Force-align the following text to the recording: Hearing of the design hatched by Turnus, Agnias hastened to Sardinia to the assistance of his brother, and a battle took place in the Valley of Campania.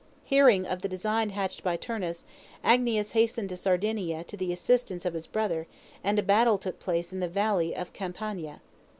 Hearing 0.23 0.65
of 0.65 0.81
the 0.81 0.87
design 0.87 1.29
hatched 1.29 1.61
by 1.63 1.77
Turnus, 1.77 2.25
Agnias 2.65 3.11
hastened 3.11 3.49
to 3.49 3.55
Sardinia 3.55 4.23
to 4.23 4.35
the 4.35 4.51
assistance 4.51 5.05
of 5.05 5.13
his 5.13 5.27
brother, 5.27 5.67
and 6.03 6.17
a 6.17 6.23
battle 6.23 6.57
took 6.57 6.79
place 6.79 7.13
in 7.13 7.19
the 7.19 7.27
Valley 7.27 7.75
of 7.75 7.93
Campania. 7.93 8.61